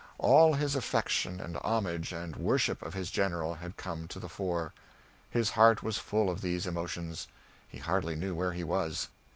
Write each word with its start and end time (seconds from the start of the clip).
All 0.17 0.55
his 0.55 0.75
affection 0.75 1.39
and 1.39 1.57
homage 1.61 2.11
and 2.11 2.35
worship 2.35 2.81
of 2.81 2.95
his 2.95 3.11
General 3.11 3.53
had 3.53 3.77
come 3.77 4.07
to 4.07 4.19
the 4.19 4.27
fore. 4.29 4.73
His 5.29 5.51
heart 5.51 5.83
was 5.83 5.99
full 5.99 6.27
of 6.27 6.41
these 6.41 6.65
emotions. 6.65 7.27
He 7.67 7.77
hardly 7.77 8.15
knew 8.15 8.33
where 8.33 8.53
he 8.53 8.63
was. 8.63 9.09